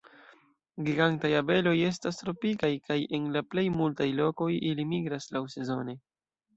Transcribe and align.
Gigantaj 0.87 1.31
abeloj 1.39 1.75
estas 1.91 2.19
tropikaj 2.23 2.71
kaj 2.89 2.99
en 3.21 3.31
la 3.39 3.47
plej 3.53 3.67
multaj 3.79 4.11
lokoj 4.25 4.53
ili 4.75 4.91
migras 4.99 5.33
laŭsezone. 5.39 6.01